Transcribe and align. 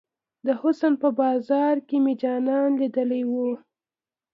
د 0.45 0.47
حسن 0.61 0.93
په 1.01 1.09
بازار 1.19 1.75
کې 1.87 1.97
مې 2.03 2.13
جانان 2.21 2.69
ليدلی 2.79 3.23
وه. 3.31 3.49